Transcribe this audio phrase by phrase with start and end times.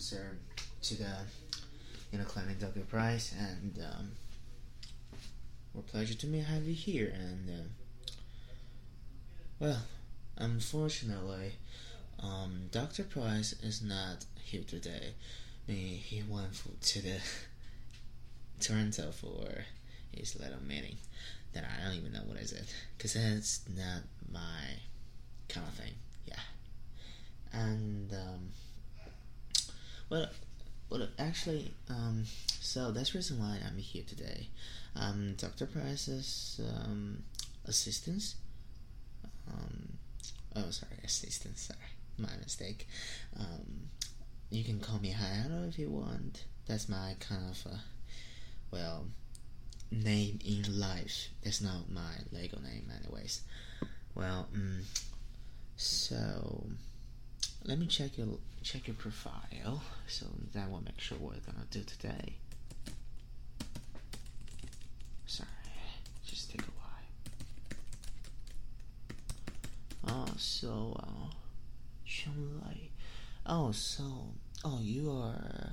[0.00, 0.36] sir,
[0.82, 1.12] to the
[2.10, 2.80] you know climbing Dr.
[2.80, 4.12] Price, and um,
[5.72, 7.12] what pleasure to me have you here.
[7.14, 7.62] And uh,
[9.58, 9.82] well,
[10.36, 11.52] unfortunately,
[12.18, 13.04] um, Dr.
[13.04, 15.14] Price is not here today.
[15.66, 17.18] He, he went for, to the
[18.60, 19.64] Toronto for
[20.12, 20.96] his little meeting.
[21.52, 24.78] That I don't even know what is it, cause it's not my
[25.48, 25.94] kind of thing.
[26.24, 26.38] Yeah,
[27.52, 28.52] and um,
[30.10, 30.26] well,
[30.90, 32.24] well, actually, um,
[32.60, 34.48] so that's the reason why I'm here today.
[34.96, 35.66] Um, Dr.
[35.66, 37.22] Price's um,
[37.64, 38.34] assistance.
[39.48, 39.92] Um,
[40.56, 41.58] oh, sorry, assistant.
[41.58, 41.78] Sorry,
[42.18, 42.88] my mistake.
[43.38, 43.88] Um,
[44.50, 46.44] you can call me Hayato if you want.
[46.66, 47.76] That's my kind of, uh,
[48.72, 49.06] well,
[49.92, 51.28] name in life.
[51.44, 53.42] That's not my legal name, anyways.
[54.16, 54.80] Well, um,
[55.76, 56.66] so
[57.64, 59.82] let me check your check your profile.
[60.06, 62.36] So that will make sure what we're gonna do today.
[65.26, 65.48] Sorry,
[66.26, 66.72] just take a
[70.04, 70.26] while.
[70.26, 71.30] Oh, so uh.
[73.52, 74.04] Oh, so
[74.64, 75.72] oh, you are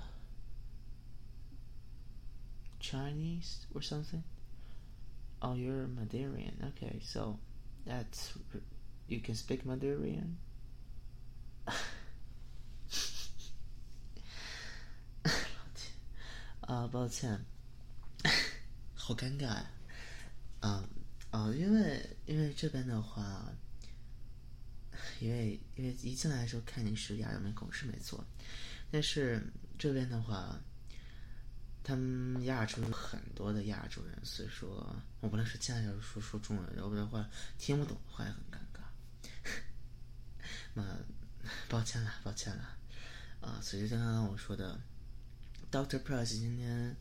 [2.79, 4.23] Chinese or something?
[5.43, 6.53] Oh, you're Madarian.
[6.69, 7.37] Okay, so
[7.85, 8.33] that's
[9.07, 10.37] you can speak Madarian.
[16.87, 17.39] 抱歉，
[18.95, 19.63] 好尴尬。
[20.59, 20.83] 啊
[21.29, 23.51] 啊，因为因为这边的话，
[25.19, 28.25] 因为因为一进来的时候看你是亚洲面孔是没错，
[28.89, 29.41] 但是
[29.77, 30.59] 这边的话，
[31.83, 38.81] 他们亚洲有很多的亚洲人，所以说我不能说尽量要说说中文，要不然的话听不懂的话也很尴尬。
[40.73, 40.83] 那
[41.69, 42.77] 抱歉了，抱歉了。
[43.41, 44.79] 啊，所以就刚刚我说的。
[45.69, 46.95] Doctor Price 今天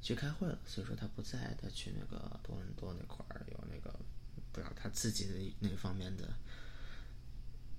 [0.00, 3.98] 去开会了，所以说他不在，他去那个多伦多那块儿有那个
[4.52, 6.32] 不知道他自己的那方面的，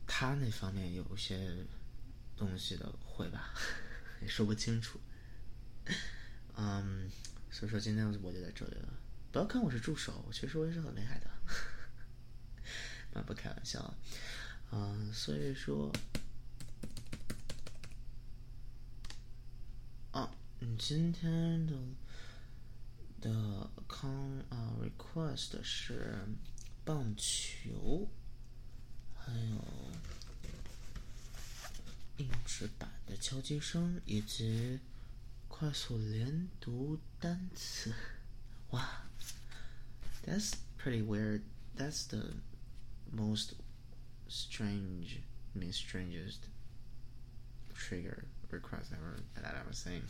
[0.05, 1.65] 他那方面有些
[2.35, 3.53] 东西的会吧，
[4.21, 4.99] 也说不清楚。
[6.57, 7.09] 嗯，
[7.49, 8.93] 所以说今天我就在这里了。
[9.31, 11.29] 不要看我是助手，其实我也是很厉害的，
[13.13, 13.95] 那不开玩笑。
[14.71, 15.89] 嗯，所以说。
[20.78, 21.76] 今天的
[23.20, 26.18] 的康啊 request 是
[26.84, 28.08] 棒球，
[29.14, 29.64] 还有
[32.18, 34.80] 硬纸板的敲击声，以及
[35.48, 37.94] 快速连读单词。
[38.70, 39.04] 哇，
[40.26, 41.42] That's pretty weird.
[41.76, 42.34] That's the
[43.12, 43.54] most
[44.28, 45.20] strange,
[45.54, 46.48] mean strangest
[47.74, 50.03] trigger Request ever that I was saying.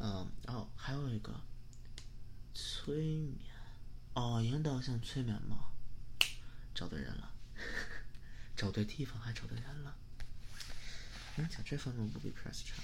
[0.00, 1.40] 嗯，哦，还有一个
[2.52, 3.54] 催眠，
[4.14, 5.70] 哦，引导性催眠吗？
[6.74, 7.32] 找对人了，
[8.56, 9.96] 找对地方还找对人了。
[11.36, 12.82] 嗯，讲这方面不比 Press 差。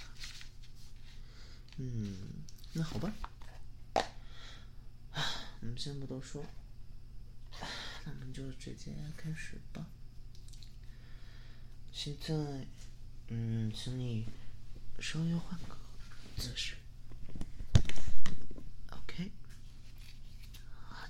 [1.77, 3.13] 嗯，那好吧。
[5.63, 6.45] 我们先不多说，
[8.05, 9.85] 那我们就直接开始吧。
[11.93, 12.67] 现在，
[13.33, 14.27] 嗯，请你
[14.99, 15.77] 稍微换个
[16.37, 16.75] 姿势。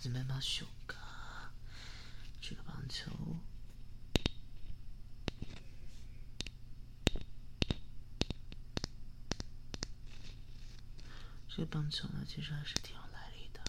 [0.03, 0.97] 准备把手个
[2.41, 3.13] 这个棒球，
[11.47, 13.61] 这个棒球呢，其实还是挺有来历的。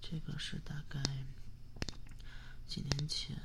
[0.00, 1.02] 这个是大概
[2.68, 3.36] 几年前，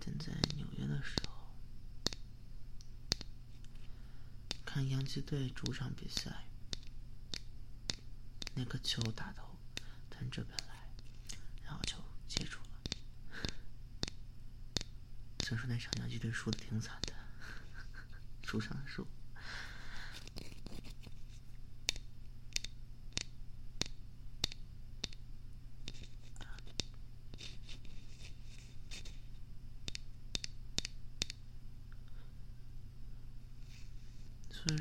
[0.00, 1.27] 正在纽约的时候，
[4.78, 6.44] 看洋基队主场比赛，
[8.54, 9.42] 那个球打的。
[10.08, 10.88] 从这边来，
[11.64, 11.96] 然后就
[12.28, 12.68] 接住了。
[15.40, 17.12] 虽然说那场洋基队输的挺惨的，
[18.40, 19.04] 主场输。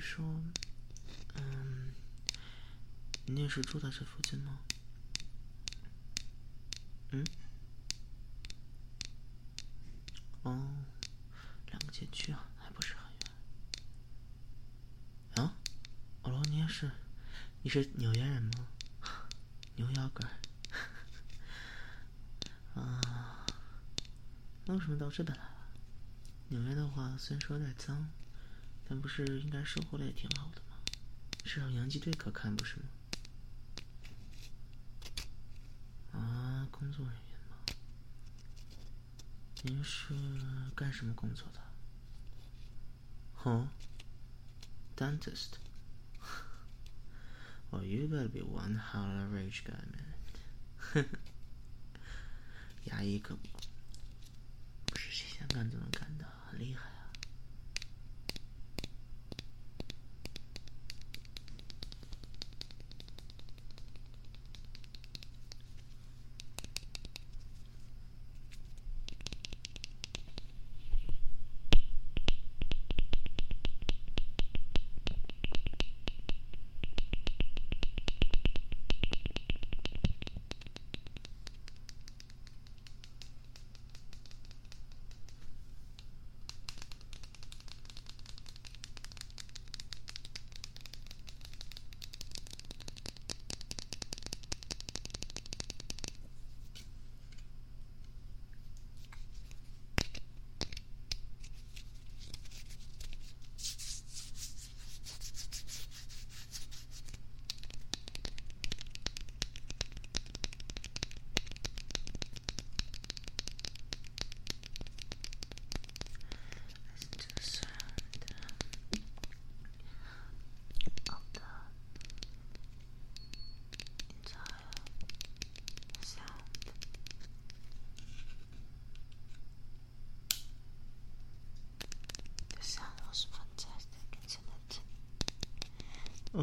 [0.07, 0.41] 说，
[1.35, 1.91] 嗯，
[3.25, 4.59] 你也是住在这附近吗？
[7.11, 7.25] 嗯，
[10.43, 10.85] 哦，
[11.65, 13.03] 两个街区啊，还不是很
[15.35, 15.43] 远。
[15.43, 15.53] 啊，
[16.23, 16.89] 哦，你也是，
[17.63, 18.69] 你是纽约人吗？
[19.75, 20.31] 牛腰杆。
[22.75, 23.45] 啊，
[24.65, 25.51] 那为什么到这边来了？
[26.47, 28.09] 纽约的话，虽然说有点脏，
[28.89, 30.77] 但不是应该生活的也挺好的吗？
[31.43, 32.83] 至少洋基队可看，不是吗？
[36.13, 37.57] 啊，工作人员吗？
[39.63, 40.13] 您是
[40.75, 41.61] 干什么工作的？
[43.43, 43.67] 哦
[44.95, 45.57] ，dentist。
[47.69, 50.15] Well, you gotta be one hell of a rich guy, man.
[52.85, 56.96] 牙医可不是谁想干就能干的，很厉害。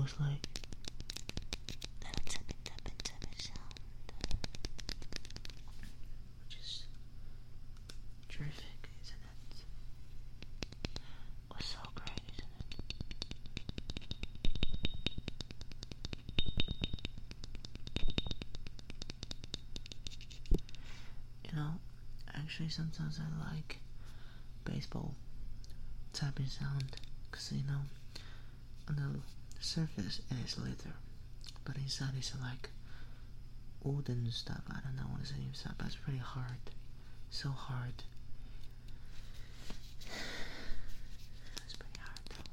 [0.05, 0.47] Was like,
[6.43, 6.83] which is
[8.29, 9.17] terrific, isn't
[9.51, 9.65] it?
[11.65, 13.01] So great, isn't it?
[21.51, 21.71] You know,
[22.35, 23.79] actually, sometimes I like
[24.65, 25.15] baseball
[26.13, 26.97] tapping sound
[27.31, 27.81] because you know,
[28.89, 29.21] on the
[29.65, 30.95] surface is leather,
[31.65, 32.69] but inside is like
[33.83, 34.61] wooden stuff.
[34.69, 36.59] I don't know what is inside, but it's pretty hard.
[37.31, 37.95] So hard.
[41.65, 42.45] It's pretty hard though.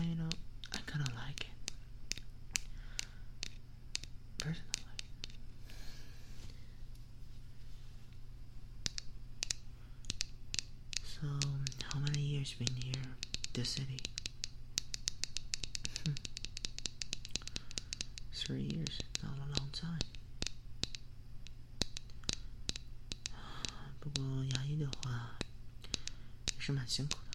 [0.00, 0.28] I you know
[0.72, 1.46] I kinda like it.
[4.38, 4.62] Personally.
[11.04, 11.26] So,
[12.45, 13.01] how many years been here,
[13.53, 13.97] this city?
[16.05, 16.13] Hmm.
[18.31, 19.99] Three years, not a long time.
[23.99, 25.31] 不过牙医的话，
[26.53, 27.17] 也是蛮辛苦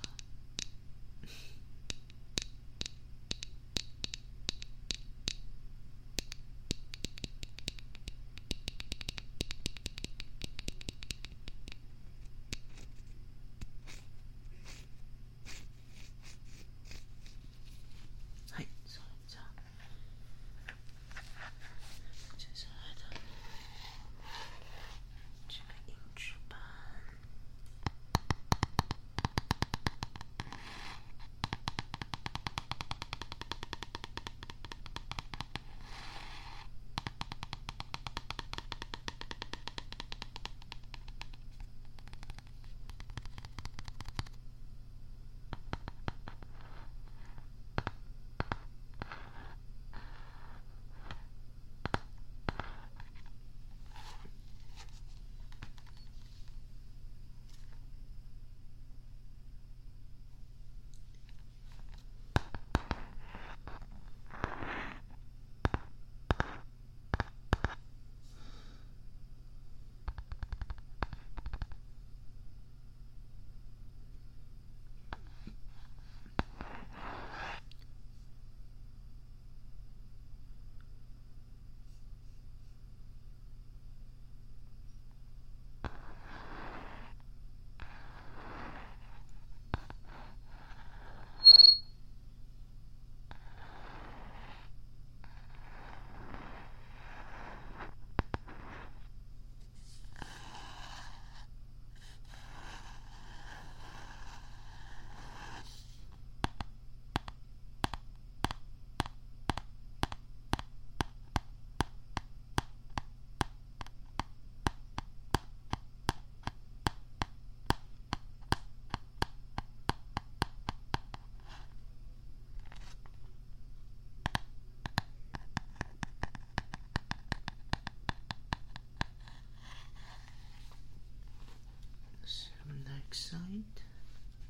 [133.12, 133.84] Excite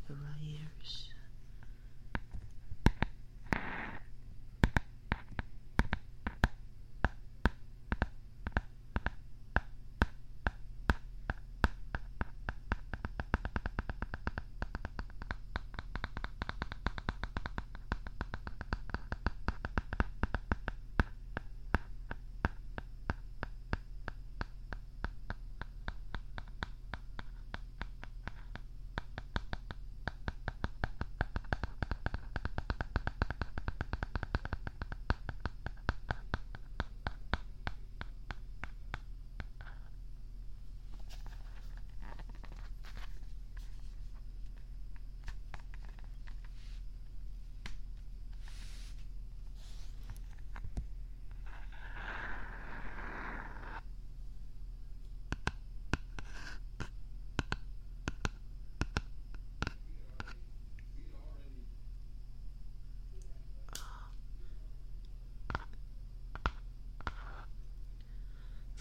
[0.07, 1.10] the our ears.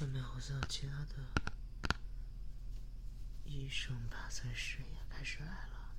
[0.00, 1.16] 外面好像其他的
[3.44, 5.92] 医生吧，算是也开始来了，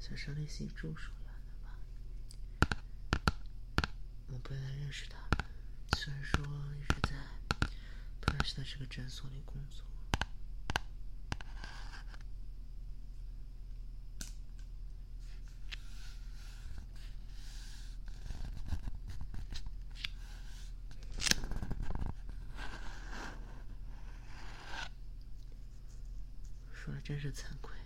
[0.00, 1.76] 算是类似于助手一样的吧。
[4.28, 5.44] 我不太认识他们，
[5.94, 6.42] 虽然说
[6.74, 7.10] 一直在
[8.22, 9.84] 普拉斯的这个诊所里工作。
[26.84, 27.76] 说的真是惭愧。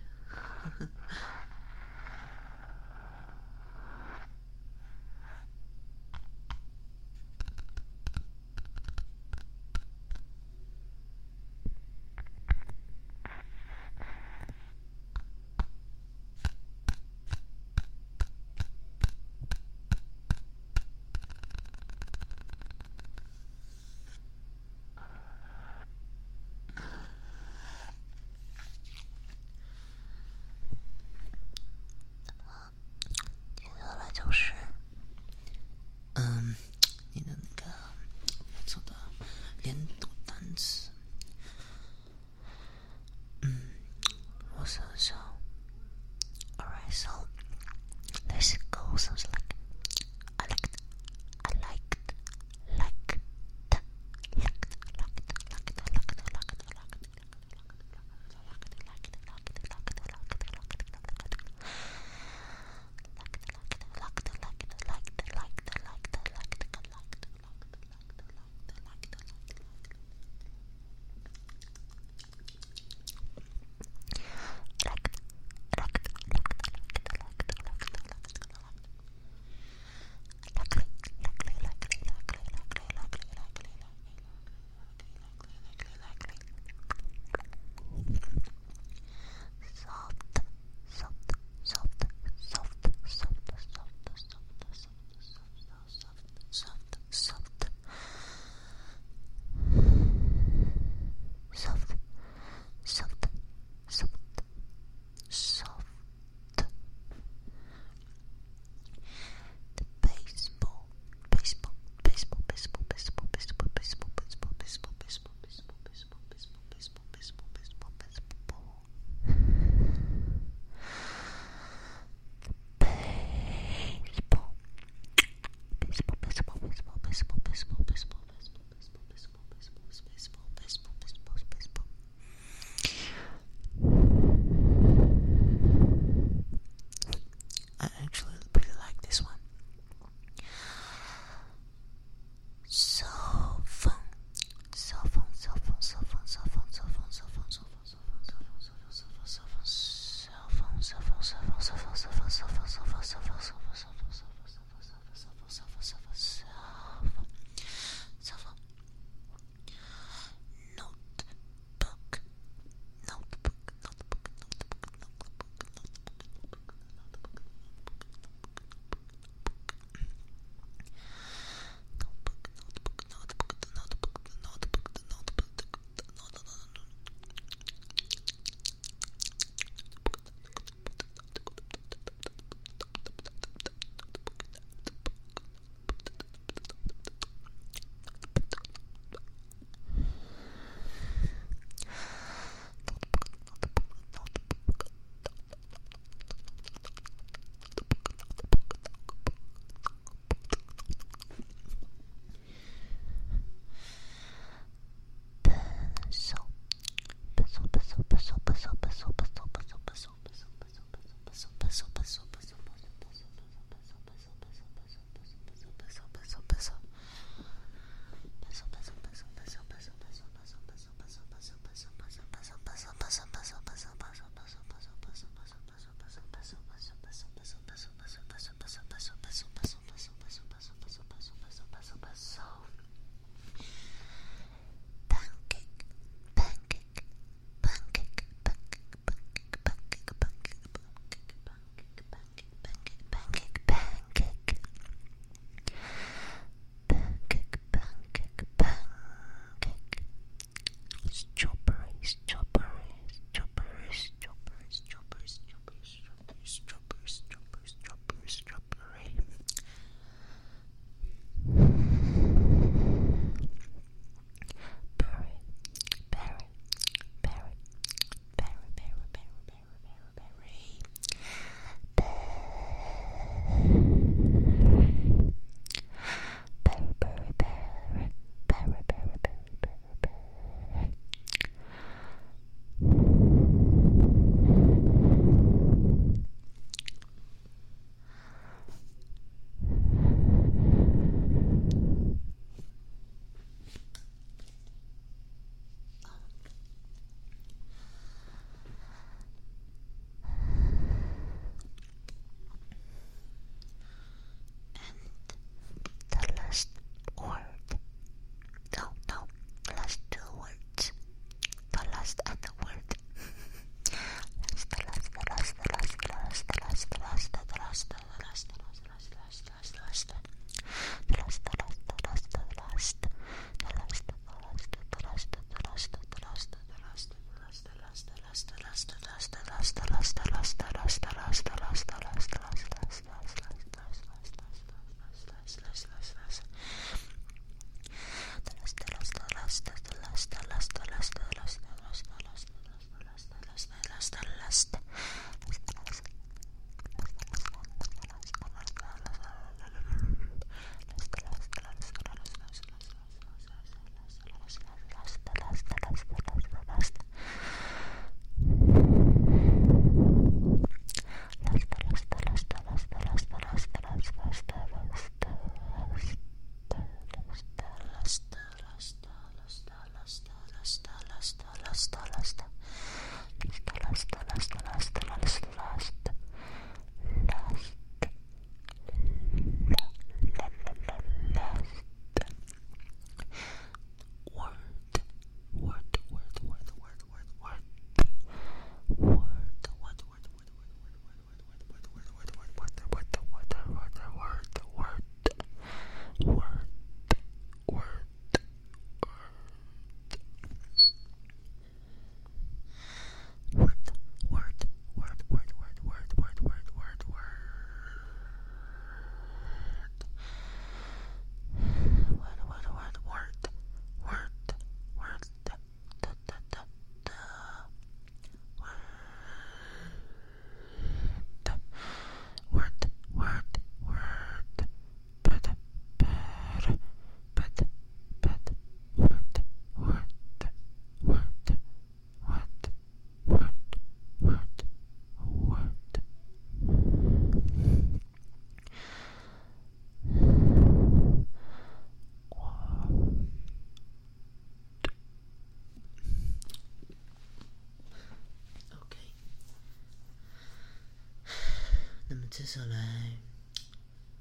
[452.29, 453.17] 接下来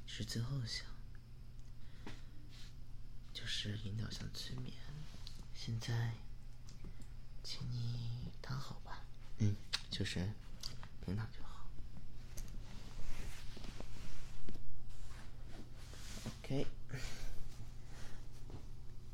[0.06, 0.86] 是最后一项，
[3.34, 4.72] 就是引导向催眠。
[5.54, 6.12] 现在，
[7.42, 9.02] 请你躺好吧。
[9.38, 9.54] 嗯，
[9.90, 10.30] 就是
[11.04, 11.66] 平躺就好。
[16.42, 16.66] OK。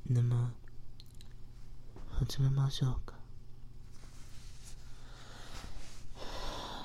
[0.05, 0.53] 那么，
[2.11, 3.15] 好，这边猫笑个。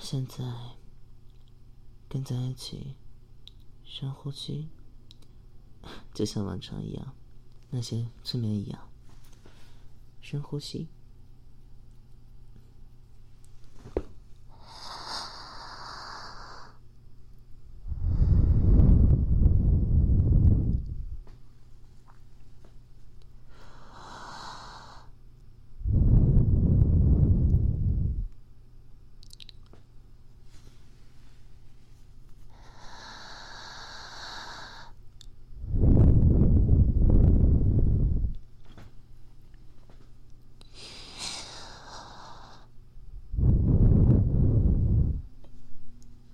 [0.02, 0.38] 现在
[2.10, 2.96] 跟在一起
[3.84, 4.70] 深呼吸，
[6.14, 7.14] 就像往常一样，
[7.70, 8.90] 那些催眠一样，
[10.22, 10.88] 深呼吸。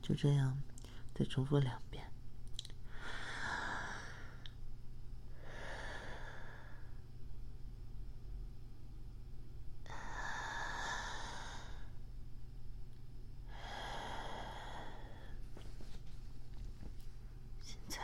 [0.06, 0.62] 就这样，
[1.16, 2.08] 再重复两遍。
[17.64, 18.00] 现在，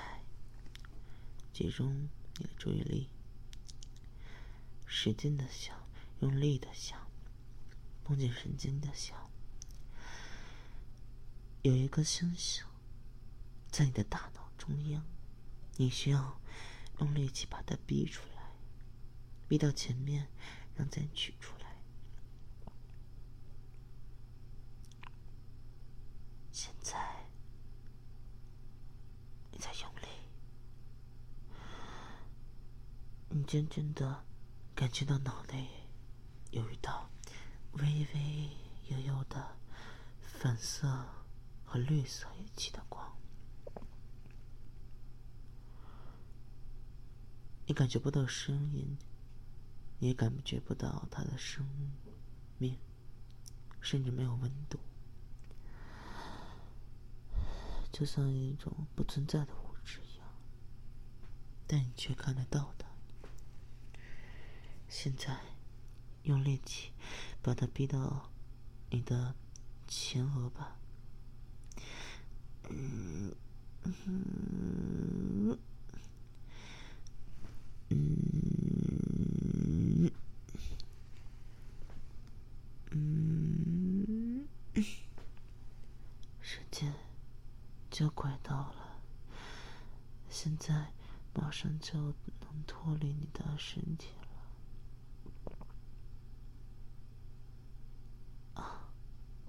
[1.53, 3.09] 集中你的注意力，
[4.87, 5.77] 使劲的想，
[6.21, 6.99] 用力的想，
[8.03, 9.29] 绷紧神经的想。
[11.61, 12.65] 有一个星星
[13.71, 15.03] 在你的大脑中央，
[15.77, 16.39] 你需要
[16.99, 18.43] 用力气把它逼出来，
[19.47, 20.27] 逼到前面，
[20.75, 21.77] 让再取出来。
[26.51, 27.25] 现在
[29.51, 30.07] 你在用力，
[33.29, 34.25] 你渐渐的
[34.75, 35.69] 感觉到脑内
[36.51, 37.09] 有一道
[37.73, 38.49] 微微
[38.89, 39.57] 悠悠的
[40.21, 41.05] 粉色。
[41.71, 43.08] 和绿色一起的光，
[47.69, 48.97] 你感觉不到声音，
[49.99, 51.63] 你也感觉不到它的生
[52.57, 52.75] 命，
[53.79, 54.79] 甚至没有温度，
[57.91, 60.27] 就像一种不存在的物质一样，
[61.67, 62.87] 但你却看得到它。
[64.87, 65.39] 现在，
[66.23, 66.91] 用力气
[67.43, 68.31] 把它逼到
[68.89, 69.35] 你的
[69.87, 70.75] 前额吧。
[72.71, 73.35] 嗯
[73.83, 75.38] 嗯
[77.89, 80.11] 嗯
[82.91, 84.47] 嗯，
[86.41, 86.93] 时间
[87.89, 89.01] 就快到了，
[90.29, 90.93] 现在
[91.33, 94.27] 马上就能脱离你的身体了。
[98.61, 98.89] 啊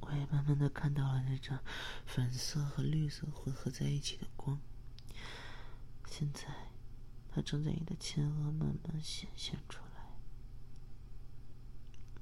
[0.00, 1.61] 我也慢慢的看到了那张
[2.07, 4.59] 粉色和绿色混合在一起的光。
[6.07, 6.69] 现在，
[7.33, 10.03] 它正在你的前额慢慢显现出来，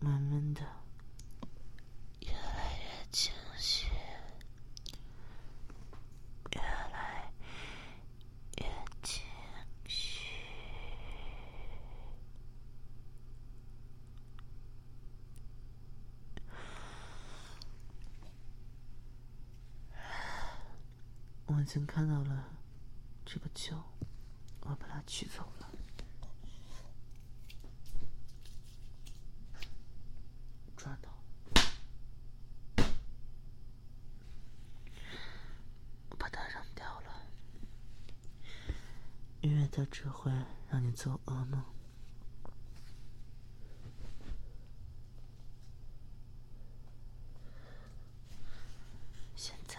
[0.01, 0.61] 慢慢的，
[2.21, 3.87] 越来越清晰，
[6.53, 7.33] 越来
[8.59, 8.67] 越
[9.03, 9.25] 清
[9.87, 10.21] 晰。
[21.47, 22.45] 我已经看到了
[23.25, 23.83] 这个球，
[24.69, 25.69] 我把它取走了。
[30.77, 31.09] 抓到，
[36.11, 37.23] 我把它扔掉了。
[39.41, 40.31] 音乐的只会
[40.71, 41.65] 让你做噩梦。
[49.35, 49.79] 现在，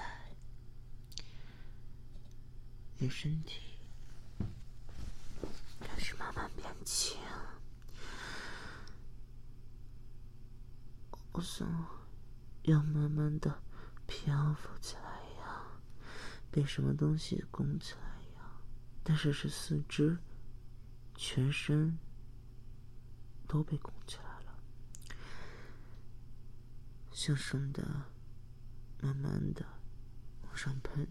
[2.98, 3.78] 你身体
[5.82, 7.18] 开始慢慢变轻。
[11.32, 11.66] 我想
[12.64, 13.62] 要慢慢的
[14.06, 15.82] 漂浮起来一样，
[16.60, 18.44] 被什么东西拱起来一样，
[19.02, 20.18] 但是是四肢、
[21.16, 21.98] 全身
[23.48, 24.60] 都被拱起来了，
[27.12, 27.82] 向上的。
[29.02, 29.66] 慢慢的
[30.44, 31.08] 往上喷，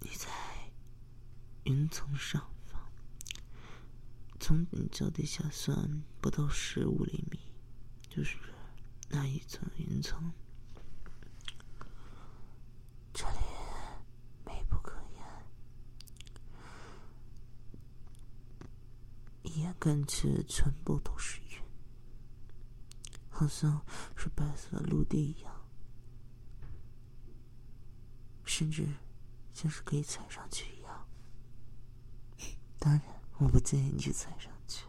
[0.00, 0.28] 你在
[1.62, 2.90] 云层上方，
[4.40, 4.66] 从
[5.22, 7.38] 你脚底下算不到十五厘米，
[8.08, 8.36] 就是
[9.08, 10.32] 那一层云层。
[13.14, 13.38] 这里
[14.44, 15.22] 美不可言，
[19.44, 21.62] 一眼看去全部都是云，
[23.30, 23.80] 好像
[24.16, 25.54] 是白色的陆地一样，
[28.44, 28.88] 甚至
[29.54, 31.06] 像是可以踩上去一样。
[32.80, 33.00] 当然，
[33.38, 34.82] 我不建议你去踩上去。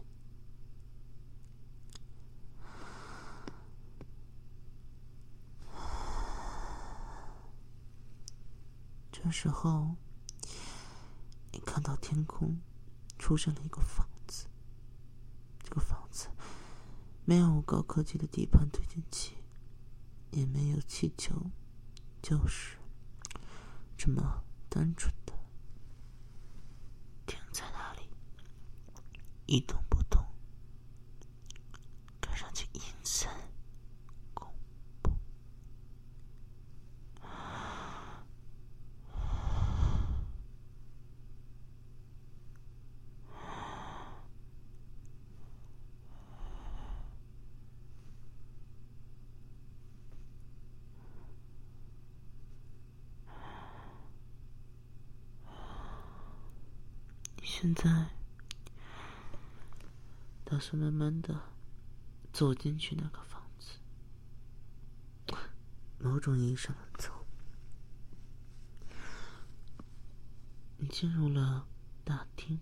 [9.24, 9.96] 这时候，
[11.54, 12.60] 你看到天空
[13.18, 14.48] 出现了一个房子。
[15.64, 16.28] 这个房子
[17.24, 19.38] 没有高科技的底盘推进器，
[20.32, 21.50] 也没有气球，
[22.22, 22.78] 就是
[23.98, 25.34] 这么单纯的
[27.26, 28.10] 停在那里，
[29.46, 30.22] 一动不动，
[32.20, 33.32] 看上去阴森
[34.34, 34.54] 恐
[35.02, 35.14] 怖。
[57.36, 58.08] 你现在
[60.76, 61.40] 慢慢的
[62.32, 63.78] 走进去那个房子，
[66.00, 67.26] 某种意义上的走。
[70.78, 71.68] 你进入了
[72.04, 72.60] 大厅，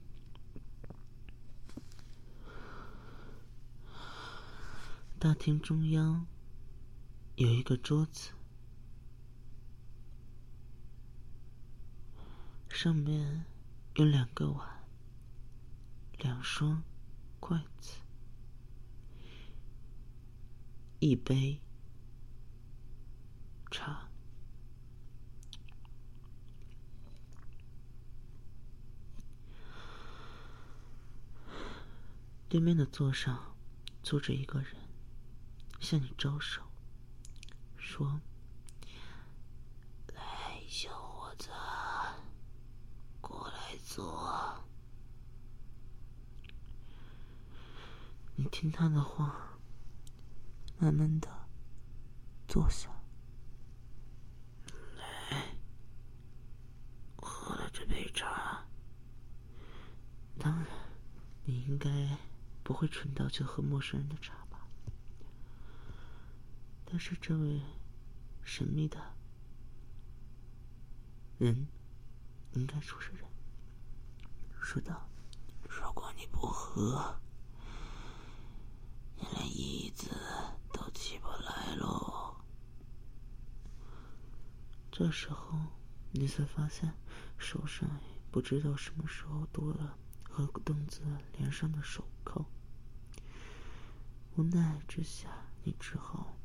[5.18, 6.28] 大厅中央
[7.36, 8.32] 有一个桌子，
[12.70, 13.46] 上面
[13.96, 14.84] 有两个碗，
[16.20, 16.84] 两双
[17.40, 18.01] 筷子，
[21.02, 21.60] 一杯
[23.72, 24.08] 茶。
[32.48, 33.56] 对面的座上
[34.04, 34.76] 坐着一个人，
[35.80, 36.62] 向你招手，
[37.78, 38.22] 说
[40.14, 41.50] ：“来，小伙子，
[43.20, 44.64] 过来坐。”
[48.38, 49.51] 你听他的话，
[50.82, 51.30] 慢慢的
[52.48, 52.90] 坐下。
[54.98, 55.56] 来，
[57.18, 58.66] 喝了这杯茶。
[60.40, 60.66] 当然，
[61.46, 62.18] 你应该
[62.64, 64.66] 不会蠢到去喝陌生人的茶吧？
[66.84, 67.62] 但是这位
[68.42, 69.00] 神秘的
[71.38, 71.68] 人，
[72.54, 73.24] 应该说是人，
[74.60, 75.08] 说道
[75.70, 77.22] ：“如果你不喝，
[79.16, 80.10] 你连椅子
[80.74, 82.36] 都起不来喽。”
[85.04, 85.58] 这时候，
[86.12, 86.94] 你才发现
[87.40, 87.90] 手上
[88.30, 89.98] 不知道什么时候多了
[90.30, 91.02] 和凳子
[91.40, 92.46] 连上的手铐。
[94.36, 95.28] 无奈之下，
[95.64, 96.38] 你只好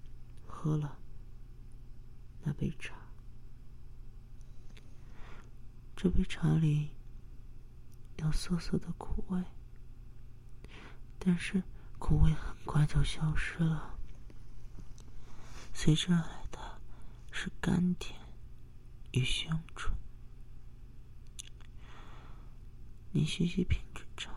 [0.47, 0.97] 喝了
[2.45, 2.95] 那杯茶。
[5.95, 6.93] 这杯茶里
[8.17, 9.45] 有涩涩的苦味，
[11.19, 11.63] 但是
[11.99, 13.99] 苦味很快就消失了，
[15.75, 16.81] 随之而来的
[17.31, 18.19] 是甘甜
[19.17, 19.97] 与香醇。
[23.13, 24.31] 你细细品着茶，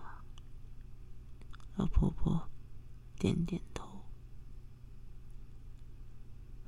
[1.75, 2.49] 老婆婆
[3.17, 4.05] 点点头，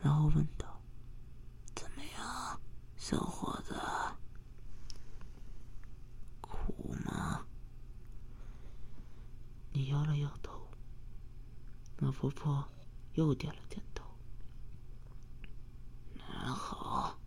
[0.02, 0.82] 然后问道
[1.74, 2.60] ：“怎么样，
[2.98, 3.74] 小伙子？
[6.42, 7.46] 苦吗？”
[9.72, 10.68] 你摇了摇头，
[12.00, 12.68] 老婆婆
[13.14, 14.04] 又点了点头。
[16.14, 17.18] 那好，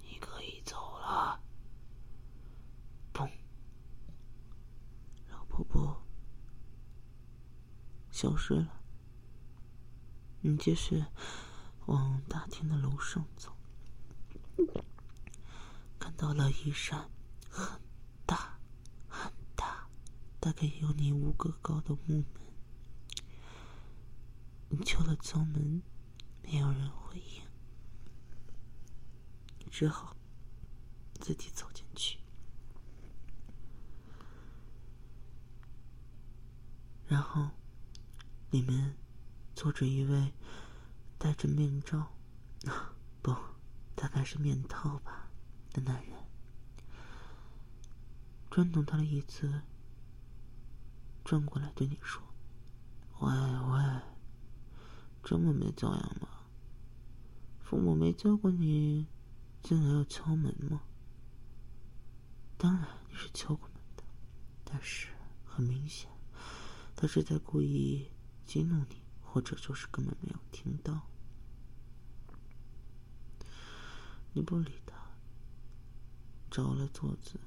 [0.00, 1.38] 你可以走了。
[3.12, 3.30] 砰！
[5.28, 6.02] 老婆婆
[8.20, 8.82] 消失了。
[10.42, 11.02] 你继续
[11.86, 13.56] 往大厅的楼上走，
[15.98, 17.08] 看到了一扇
[17.48, 17.80] 很
[18.26, 18.58] 大
[19.08, 19.88] 很大，
[20.38, 22.26] 大概有你五个高的木门。
[24.68, 25.82] 你敲了敲门，
[26.42, 27.42] 没有人回应，
[29.70, 30.14] 只好
[31.18, 32.18] 自己走进去。
[37.06, 37.50] 然后，
[38.50, 38.96] 里面
[39.54, 40.32] 坐着一位
[41.18, 42.12] 戴着面罩，
[43.22, 43.34] 不，
[43.94, 45.30] 大概是面套吧
[45.72, 46.18] 的男人。
[48.50, 49.62] 转动他的椅子，
[51.24, 52.20] 转过来对你说
[53.20, 54.00] ：“喂喂，
[55.22, 56.28] 这么没教养吗？
[57.62, 59.06] 父母没教过你，
[59.62, 60.80] 进来要敲门吗？
[62.58, 64.02] 当然你是敲过门的，
[64.64, 65.08] 但是
[65.44, 66.10] 很明显，
[66.96, 68.10] 他是在故意
[68.50, 71.02] 激怒你，或者就是根本没有听到。
[74.32, 74.96] 你不理他，
[76.50, 77.38] 找了桌子。”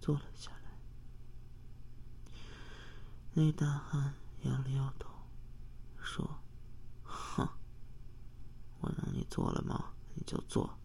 [0.00, 0.78] 坐了下来，
[3.34, 5.10] 那大汉摇了摇头，
[6.02, 6.40] 说
[7.04, 7.46] ：“哼，
[8.80, 9.92] 我让你坐了吗？
[10.14, 10.78] 你就坐。”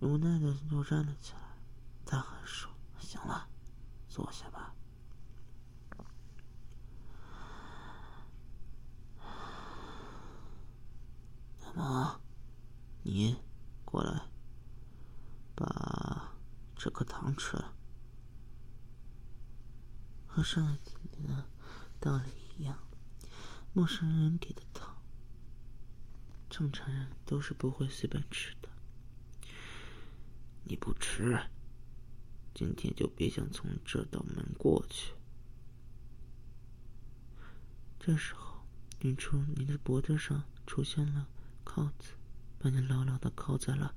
[0.00, 1.38] 无奈的又站了起来。
[2.04, 3.48] 大汉说：“行了，
[4.10, 4.74] 坐下吧。”
[11.60, 12.20] 那么，
[13.02, 13.36] 你
[13.84, 14.28] 过来，
[15.54, 16.30] 把。
[16.76, 17.72] 这颗糖吃了，
[20.26, 21.46] 和上一次的
[21.98, 22.78] 道理一样。
[23.72, 25.02] 陌生人给的糖，
[26.50, 28.68] 正常人都是不会随便吃的。
[30.64, 31.48] 你不吃，
[32.52, 35.14] 今天就别想从这道门过去。
[37.98, 38.66] 这时候，
[39.00, 41.28] 远处你的脖子上出现了
[41.74, 42.14] 铐子，
[42.58, 43.94] 把你牢牢的铐在了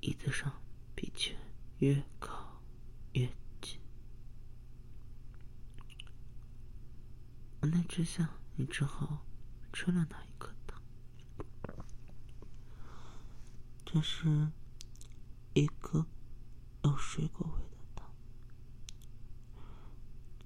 [0.00, 0.52] 椅子上。
[0.96, 1.36] 并且
[1.78, 2.62] 越靠
[3.12, 3.26] 越
[3.60, 3.80] 近，
[7.60, 9.26] 无奈之下，你只好
[9.72, 10.80] 吃了那一颗糖。
[13.84, 14.52] 这是
[15.54, 16.06] 一颗
[16.84, 18.14] 有水果味的糖，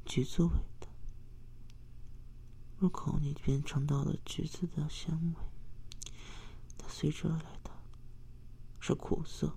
[0.06, 0.50] 橘子味
[0.80, 0.88] 的。
[2.78, 5.42] 入口你便尝到了橘子的香味，
[6.88, 7.70] 随之而来的
[8.80, 9.56] 是苦涩。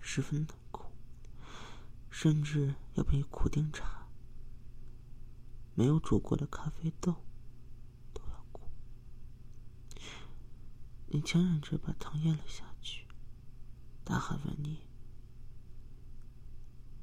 [0.00, 0.92] 十分的苦，
[2.08, 4.06] 甚至要比苦丁茶、
[5.74, 7.16] 没有煮过的咖啡豆
[8.12, 8.70] 都要苦。
[11.08, 13.08] 你强忍着把糖咽了下去，
[14.04, 14.86] 大喊问你：“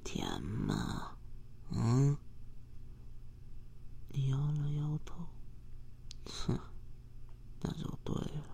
[0.05, 1.17] 甜吗？”
[1.71, 2.17] 嗯，
[4.09, 5.27] 你摇了摇头，
[6.25, 6.57] 哼，
[7.61, 8.45] 那就对了。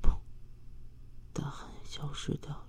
[0.00, 0.18] 砰！
[1.34, 1.74] 大喊。
[2.24, 2.66] 消失掉了。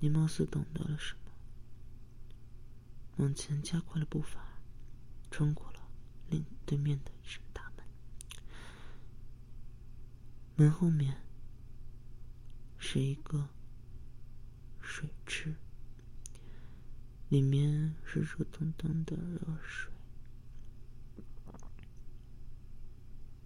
[0.00, 1.30] 你貌似懂得了什么，
[3.18, 4.58] 往前加快了步伐，
[5.30, 5.88] 穿过了
[6.30, 7.86] 另对面的一扇大门。
[10.56, 11.22] 门后面
[12.76, 13.48] 是一个
[14.80, 15.54] 水池，
[17.28, 19.92] 里面是热腾腾的热水。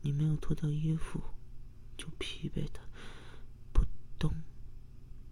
[0.01, 1.23] 你没有脱掉衣服，
[1.99, 2.88] 就疲惫的。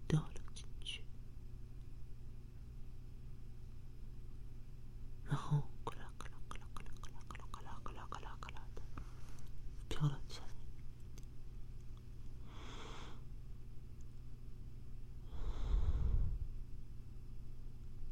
[0.07, 1.01] 掉了进去，
[5.25, 8.81] 然后咯啦咯啦咯啦咯啦咯啦咯啦咯啦咯啦咯啦咯啦的
[9.89, 10.47] 飘了起来。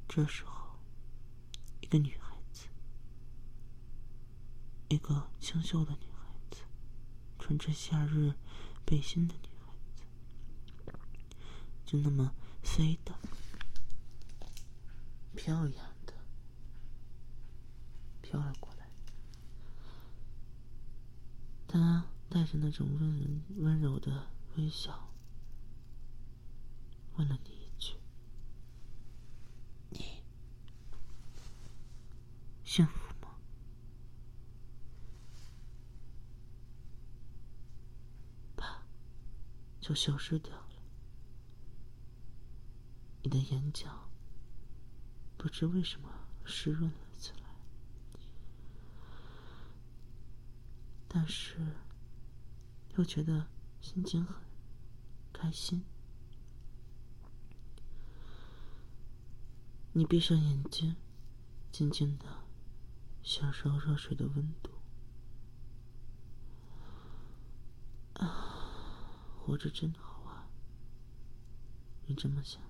[0.07, 0.77] 这时候，
[1.81, 2.67] 一个女孩子，
[4.89, 6.61] 一个清秀的女孩子，
[7.39, 8.33] 穿着夏日
[8.85, 9.35] 背心的。
[11.85, 13.13] 就那么飞的、
[15.35, 15.69] 飘扬
[16.05, 16.13] 的。
[18.21, 18.89] 飘了过来，
[21.67, 25.13] 他带着那种温温柔的微笑，
[27.17, 27.93] 问了你一句
[29.91, 30.23] ：“你。
[32.63, 33.37] 幸福吗？”
[38.57, 38.81] 啪，
[39.79, 40.74] 就消失掉了。
[43.25, 44.07] 你的眼角
[45.35, 46.07] 不知为什么
[46.43, 47.49] 湿润了起来，
[51.07, 51.57] 但是
[52.95, 53.47] 又觉得
[53.81, 54.35] 心情很
[55.33, 55.83] 开心。
[59.93, 60.95] 你闭上眼睛，
[61.71, 62.25] 静静的
[63.23, 64.69] 享受热水的温度。
[68.23, 68.69] 啊，
[69.39, 70.47] 活着真好啊！
[72.05, 72.61] 你这么想。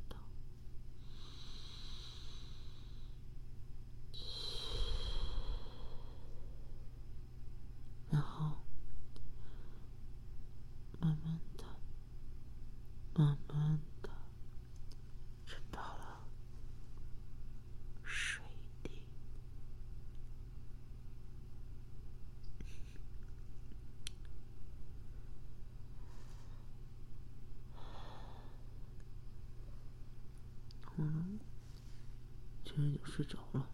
[32.78, 33.68] 然就睡着了。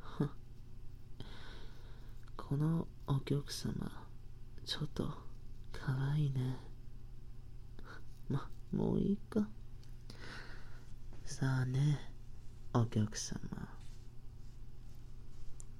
[0.00, 0.28] 哼，
[2.36, 4.06] このお客様、
[4.64, 5.12] ちょっと
[5.72, 6.56] 可愛いね。
[8.28, 9.48] ま、もういいか。
[11.24, 12.12] さあね、
[12.72, 13.40] お客様。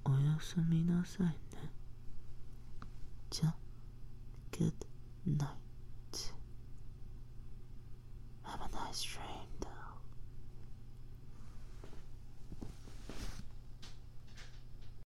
[0.05, 1.71] おやすみなさいね。
[3.29, 3.55] じゃ、
[4.51, 4.73] good
[5.27, 5.68] night.